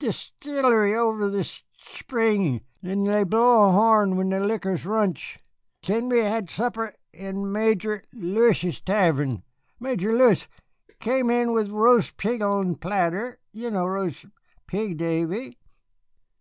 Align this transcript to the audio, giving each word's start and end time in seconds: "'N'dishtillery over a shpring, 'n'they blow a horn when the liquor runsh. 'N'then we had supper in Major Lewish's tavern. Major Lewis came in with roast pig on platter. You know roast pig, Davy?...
"'N'dishtillery 0.00 0.92
over 0.92 1.26
a 1.26 1.44
shpring, 1.78 2.62
'n'they 2.82 3.22
blow 3.22 3.68
a 3.68 3.70
horn 3.70 4.16
when 4.16 4.28
the 4.30 4.40
liquor 4.40 4.76
runsh. 4.76 5.38
'N'then 5.86 6.08
we 6.08 6.18
had 6.18 6.50
supper 6.50 6.92
in 7.12 7.52
Major 7.52 8.02
Lewish's 8.12 8.80
tavern. 8.80 9.44
Major 9.78 10.12
Lewis 10.12 10.48
came 10.98 11.30
in 11.30 11.52
with 11.52 11.70
roast 11.70 12.16
pig 12.16 12.42
on 12.42 12.74
platter. 12.74 13.38
You 13.52 13.70
know 13.70 13.86
roast 13.86 14.26
pig, 14.66 14.96
Davy?... 14.96 15.60